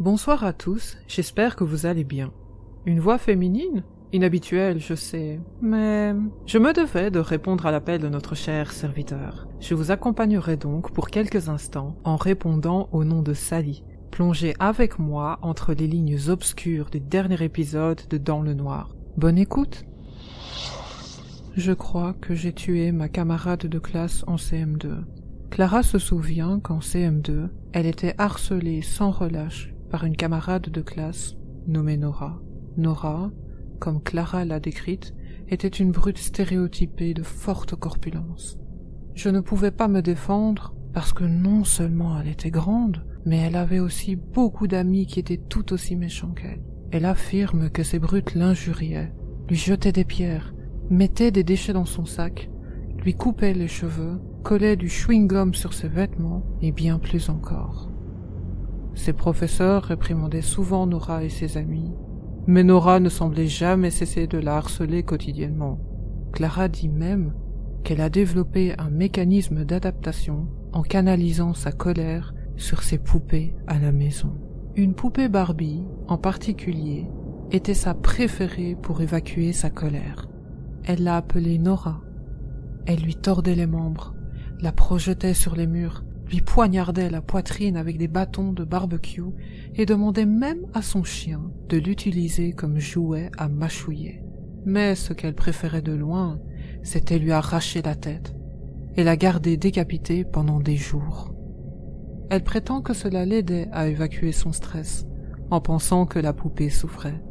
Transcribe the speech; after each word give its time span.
Bonsoir 0.00 0.42
à 0.42 0.52
tous, 0.52 0.96
j'espère 1.06 1.54
que 1.54 1.62
vous 1.62 1.86
allez 1.86 2.02
bien. 2.02 2.32
Une 2.84 2.98
voix 2.98 3.16
féminine? 3.16 3.84
Inhabituelle, 4.12 4.80
je 4.80 4.94
sais, 4.94 5.38
mais 5.62 6.12
je 6.46 6.58
me 6.58 6.72
devais 6.72 7.12
de 7.12 7.20
répondre 7.20 7.64
à 7.64 7.70
l'appel 7.70 8.00
de 8.00 8.08
notre 8.08 8.34
cher 8.34 8.72
serviteur. 8.72 9.46
Je 9.60 9.76
vous 9.76 9.92
accompagnerai 9.92 10.56
donc 10.56 10.92
pour 10.92 11.10
quelques 11.10 11.48
instants 11.48 11.94
en 12.02 12.16
répondant 12.16 12.88
au 12.90 13.04
nom 13.04 13.22
de 13.22 13.34
Sally. 13.34 13.84
Plongez 14.10 14.54
avec 14.58 14.98
moi 14.98 15.38
entre 15.42 15.72
les 15.74 15.86
lignes 15.86 16.18
obscures 16.28 16.90
du 16.90 16.98
dernier 16.98 17.40
épisode 17.44 18.02
de 18.10 18.18
Dans 18.18 18.42
le 18.42 18.54
Noir. 18.54 18.96
Bonne 19.16 19.38
écoute 19.38 19.84
Je 21.54 21.72
crois 21.72 22.14
que 22.14 22.34
j'ai 22.34 22.52
tué 22.52 22.90
ma 22.90 23.08
camarade 23.08 23.66
de 23.66 23.78
classe 23.78 24.24
en 24.26 24.36
CM2. 24.36 25.04
Clara 25.50 25.84
se 25.84 26.00
souvient 26.00 26.58
qu'en 26.58 26.80
CM2, 26.80 27.48
elle 27.72 27.86
était 27.86 28.16
harcelée 28.18 28.82
sans 28.82 29.12
relâche 29.12 29.73
par 29.94 30.02
une 30.02 30.16
camarade 30.16 30.70
de 30.70 30.80
classe 30.80 31.36
nommée 31.68 31.96
Nora. 31.96 32.42
Nora, 32.76 33.30
comme 33.78 34.02
Clara 34.02 34.44
l'a 34.44 34.58
décrite, 34.58 35.14
était 35.46 35.68
une 35.68 35.92
brute 35.92 36.18
stéréotypée 36.18 37.14
de 37.14 37.22
forte 37.22 37.76
corpulence. 37.76 38.58
Je 39.14 39.28
ne 39.28 39.38
pouvais 39.38 39.70
pas 39.70 39.86
me 39.86 40.02
défendre 40.02 40.74
parce 40.92 41.12
que 41.12 41.22
non 41.22 41.62
seulement 41.62 42.20
elle 42.20 42.26
était 42.26 42.50
grande, 42.50 43.06
mais 43.24 43.38
elle 43.38 43.54
avait 43.54 43.78
aussi 43.78 44.16
beaucoup 44.16 44.66
d'amis 44.66 45.06
qui 45.06 45.20
étaient 45.20 45.36
tout 45.48 45.72
aussi 45.72 45.94
méchants 45.94 46.32
qu'elle. 46.32 46.64
Elle 46.90 47.04
affirme 47.04 47.70
que 47.70 47.84
ces 47.84 48.00
brutes 48.00 48.34
l'injuriaient, 48.34 49.14
lui 49.48 49.56
jetaient 49.56 49.92
des 49.92 50.04
pierres, 50.04 50.56
mettaient 50.90 51.30
des 51.30 51.44
déchets 51.44 51.72
dans 51.72 51.84
son 51.84 52.04
sac, 52.04 52.50
lui 52.98 53.14
coupaient 53.14 53.54
les 53.54 53.68
cheveux, 53.68 54.20
collaient 54.42 54.74
du 54.74 54.88
chewing-gum 54.88 55.54
sur 55.54 55.72
ses 55.72 55.86
vêtements 55.86 56.44
et 56.62 56.72
bien 56.72 56.98
plus 56.98 57.28
encore. 57.28 57.93
Ses 58.94 59.12
professeurs 59.12 59.82
réprimandaient 59.84 60.42
souvent 60.42 60.86
Nora 60.86 61.24
et 61.24 61.28
ses 61.28 61.56
amis, 61.56 61.92
mais 62.46 62.62
Nora 62.62 63.00
ne 63.00 63.08
semblait 63.08 63.46
jamais 63.46 63.90
cesser 63.90 64.26
de 64.26 64.38
la 64.38 64.56
harceler 64.56 65.02
quotidiennement. 65.02 65.78
Clara 66.32 66.68
dit 66.68 66.88
même 66.88 67.32
qu'elle 67.82 68.00
a 68.00 68.10
développé 68.10 68.74
un 68.78 68.90
mécanisme 68.90 69.64
d'adaptation 69.64 70.48
en 70.72 70.82
canalisant 70.82 71.54
sa 71.54 71.72
colère 71.72 72.34
sur 72.56 72.82
ses 72.82 72.98
poupées 72.98 73.54
à 73.66 73.78
la 73.78 73.92
maison. 73.92 74.34
Une 74.76 74.94
poupée 74.94 75.28
Barbie, 75.28 75.84
en 76.08 76.18
particulier, 76.18 77.06
était 77.50 77.74
sa 77.74 77.94
préférée 77.94 78.76
pour 78.80 79.00
évacuer 79.00 79.52
sa 79.52 79.70
colère. 79.70 80.28
Elle 80.84 81.04
l'a 81.04 81.16
appelée 81.16 81.58
Nora. 81.58 82.00
Elle 82.86 83.00
lui 83.00 83.14
tordait 83.14 83.54
les 83.54 83.66
membres, 83.66 84.14
la 84.60 84.72
projetait 84.72 85.34
sur 85.34 85.54
les 85.56 85.66
murs, 85.66 86.04
poignardait 86.42 87.10
la 87.10 87.20
poitrine 87.20 87.76
avec 87.76 87.98
des 87.98 88.08
bâtons 88.08 88.52
de 88.52 88.64
barbecue 88.64 89.22
et 89.74 89.86
demandait 89.86 90.26
même 90.26 90.66
à 90.72 90.82
son 90.82 91.04
chien 91.04 91.42
de 91.68 91.76
l'utiliser 91.76 92.52
comme 92.52 92.78
jouet 92.78 93.30
à 93.36 93.48
mâchouiller. 93.48 94.22
Mais 94.64 94.94
ce 94.94 95.12
qu'elle 95.12 95.34
préférait 95.34 95.82
de 95.82 95.92
loin, 95.92 96.40
c'était 96.82 97.18
lui 97.18 97.32
arracher 97.32 97.82
la 97.82 97.94
tête 97.94 98.34
et 98.96 99.04
la 99.04 99.16
garder 99.16 99.56
décapitée 99.56 100.24
pendant 100.24 100.60
des 100.60 100.76
jours. 100.76 101.34
Elle 102.30 102.42
prétend 102.42 102.80
que 102.80 102.94
cela 102.94 103.26
l'aidait 103.26 103.68
à 103.72 103.88
évacuer 103.88 104.32
son 104.32 104.52
stress, 104.52 105.06
en 105.50 105.60
pensant 105.60 106.06
que 106.06 106.18
la 106.18 106.32
poupée 106.32 106.70
souffrait. 106.70 107.22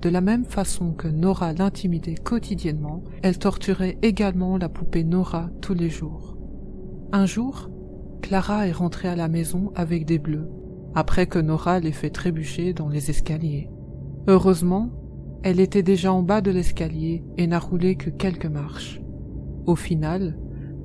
De 0.00 0.08
la 0.08 0.20
même 0.20 0.44
façon 0.44 0.92
que 0.92 1.08
Nora 1.08 1.52
l'intimidait 1.52 2.14
quotidiennement, 2.14 3.02
elle 3.22 3.38
torturait 3.38 3.98
également 4.02 4.56
la 4.56 4.68
poupée 4.68 5.04
Nora 5.04 5.50
tous 5.60 5.74
les 5.74 5.90
jours. 5.90 6.36
Un 7.12 7.26
jour, 7.26 7.70
Clara 8.26 8.66
est 8.66 8.72
rentrée 8.72 9.06
à 9.06 9.14
la 9.14 9.28
maison 9.28 9.70
avec 9.76 10.04
des 10.04 10.18
bleus, 10.18 10.50
après 10.96 11.28
que 11.28 11.38
Nora 11.38 11.78
l'ait 11.78 11.92
fait 11.92 12.10
trébucher 12.10 12.72
dans 12.72 12.88
les 12.88 13.08
escaliers. 13.08 13.70
Heureusement, 14.26 14.90
elle 15.44 15.60
était 15.60 15.84
déjà 15.84 16.12
en 16.12 16.24
bas 16.24 16.40
de 16.40 16.50
l'escalier 16.50 17.22
et 17.38 17.46
n'a 17.46 17.60
roulé 17.60 17.94
que 17.94 18.10
quelques 18.10 18.46
marches. 18.46 19.00
Au 19.66 19.76
final, 19.76 20.36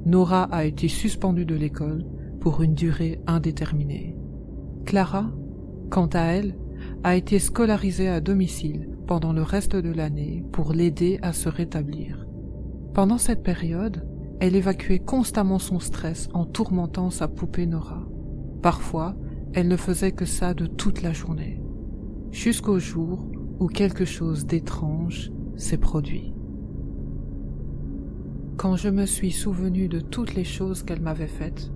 Nora 0.06 0.44
a 0.52 0.66
été 0.66 0.88
suspendue 0.88 1.46
de 1.46 1.56
l'école 1.56 2.06
pour 2.42 2.62
une 2.62 2.76
durée 2.76 3.20
indéterminée. 3.26 4.16
Clara, 4.86 5.32
quant 5.90 6.10
à 6.14 6.22
elle, 6.22 6.56
a 7.04 7.16
été 7.16 7.40
scolarisée 7.40 8.08
à 8.08 8.22
domicile 8.22 8.88
pendant 9.08 9.34
le 9.34 9.42
reste 9.42 9.76
de 9.76 9.92
l'année 9.92 10.46
pour 10.52 10.74
l'aider 10.74 11.18
à 11.24 11.34
se 11.34 11.50
rétablir. 11.50 12.28
Pendant 12.94 13.18
cette 13.18 13.42
période, 13.42 14.08
elle 14.42 14.56
évacuait 14.56 14.98
constamment 14.98 15.60
son 15.60 15.80
stress 15.80 16.28
en 16.34 16.46
tourmentant 16.46 17.12
sa 17.12 17.28
poupée 17.28 17.68
Nora. 17.68 18.08
Parfois, 18.64 19.16
elle 19.54 19.68
ne 19.68 19.78
faisait 19.78 20.14
que 20.14 20.26
ça 20.26 20.56
de 20.56 20.66
toute 20.66 21.04
la 21.04 21.14
journée, 21.14 21.62
jusqu'au 22.32 22.80
jour 22.80 23.24
où 23.60 23.68
quelque 23.68 24.04
chose 24.04 24.48
d'étrange 24.48 25.32
s'est 25.58 25.78
produit. 25.78 26.34
Quand 28.58 28.76
je 28.76 28.90
me 28.90 29.06
suis 29.06 29.32
souvenu 29.32 29.88
de 29.88 30.00
toutes 30.00 30.34
les 30.34 30.44
choses 30.44 30.82
qu'elle 30.82 31.02
m'avait 31.02 31.28
faites, 31.28 31.72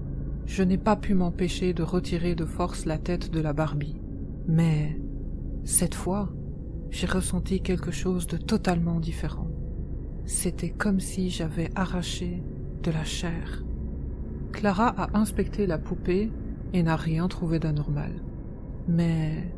je 0.47 0.63
n'ai 0.63 0.79
pas 0.79 0.95
pu 0.95 1.13
m'empêcher 1.13 1.71
de 1.71 1.83
retirer 1.83 2.33
de 2.33 2.45
force 2.45 2.85
la 2.85 2.97
tête 2.97 3.29
de 3.29 3.41
la 3.41 3.53
Barbie. 3.53 4.01
Mais, 4.47 4.99
cette 5.63 5.93
fois, 5.93 6.33
j'ai 6.89 7.05
ressenti 7.05 7.61
quelque 7.61 7.91
chose 7.91 8.25
de 8.25 8.37
totalement 8.37 8.99
différent. 8.99 9.51
C'était 10.25 10.71
comme 10.71 10.99
si 10.99 11.29
j'avais 11.29 11.69
arraché 11.75 12.41
de 12.85 12.91
la 12.91 13.03
chair. 13.03 13.63
Clara 14.51 14.87
a 14.87 15.17
inspecté 15.17 15.65
la 15.65 15.79
poupée 15.79 16.31
et 16.71 16.83
n'a 16.83 16.95
rien 16.95 17.27
trouvé 17.27 17.57
d'anormal. 17.57 18.11
Mais 18.87 19.51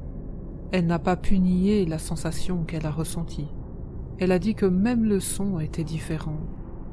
elle 0.72 0.86
n'a 0.86 1.00
pas 1.00 1.18
pu 1.18 1.40
nier 1.40 1.86
la 1.86 2.00
sensation 2.00 2.64
qu'elle 2.64 2.86
a 2.86 2.92
ressentie. 2.92 3.50
Elle 4.18 4.32
a 4.32 4.40
dit 4.40 4.56
que 4.56 4.66
même 4.66 5.04
le 5.04 5.20
son 5.20 5.60
était 5.60 5.84
différent, 5.84 6.40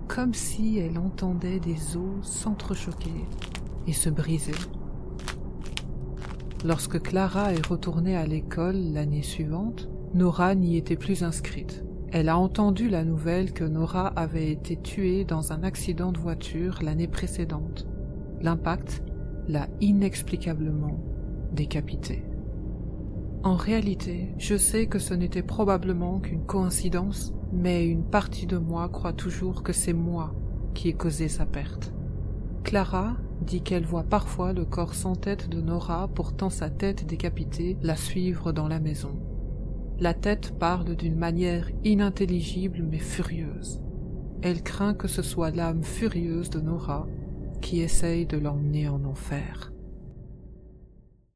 comme 0.08 0.34
si 0.34 0.78
elle 0.78 0.98
entendait 0.98 1.60
des 1.60 1.96
os 1.96 2.26
s'entrechoquer 2.26 3.24
et 3.86 3.92
se 3.92 4.10
briser. 4.10 4.52
Lorsque 6.64 7.00
Clara 7.00 7.52
est 7.52 7.66
retournée 7.66 8.16
à 8.16 8.26
l'école 8.26 8.76
l'année 8.76 9.22
suivante, 9.22 9.88
Nora 10.14 10.54
n'y 10.54 10.76
était 10.76 10.96
plus 10.96 11.22
inscrite. 11.22 11.84
Elle 12.14 12.28
a 12.28 12.38
entendu 12.38 12.88
la 12.88 13.02
nouvelle 13.02 13.52
que 13.52 13.64
Nora 13.64 14.06
avait 14.06 14.52
été 14.52 14.76
tuée 14.76 15.24
dans 15.24 15.50
un 15.50 15.64
accident 15.64 16.12
de 16.12 16.18
voiture 16.20 16.78
l'année 16.80 17.08
précédente. 17.08 17.88
L'impact 18.40 19.02
l'a 19.48 19.66
inexplicablement 19.80 20.96
décapitée. 21.50 22.24
En 23.42 23.56
réalité, 23.56 24.32
je 24.38 24.54
sais 24.56 24.86
que 24.86 25.00
ce 25.00 25.12
n'était 25.12 25.42
probablement 25.42 26.20
qu'une 26.20 26.46
coïncidence, 26.46 27.34
mais 27.52 27.84
une 27.84 28.04
partie 28.04 28.46
de 28.46 28.58
moi 28.58 28.88
croit 28.88 29.12
toujours 29.12 29.64
que 29.64 29.72
c'est 29.72 29.92
moi 29.92 30.36
qui 30.72 30.90
ai 30.90 30.92
causé 30.92 31.26
sa 31.26 31.46
perte. 31.46 31.92
Clara 32.62 33.16
dit 33.40 33.62
qu'elle 33.62 33.86
voit 33.86 34.04
parfois 34.04 34.52
le 34.52 34.64
corps 34.64 34.94
sans 34.94 35.16
tête 35.16 35.48
de 35.48 35.60
Nora 35.60 36.06
portant 36.06 36.48
sa 36.48 36.70
tête 36.70 37.08
décapitée 37.08 37.76
la 37.82 37.96
suivre 37.96 38.52
dans 38.52 38.68
la 38.68 38.78
maison. 38.78 39.18
La 40.00 40.12
tête 40.12 40.58
parle 40.58 40.96
d'une 40.96 41.16
manière 41.16 41.70
inintelligible 41.84 42.82
mais 42.82 42.98
furieuse. 42.98 43.80
Elle 44.42 44.62
craint 44.62 44.94
que 44.94 45.08
ce 45.08 45.22
soit 45.22 45.50
l'âme 45.50 45.84
furieuse 45.84 46.50
de 46.50 46.60
Nora 46.60 47.06
qui 47.60 47.80
essaye 47.80 48.26
de 48.26 48.36
l'emmener 48.36 48.88
en 48.88 49.04
enfer. 49.04 49.73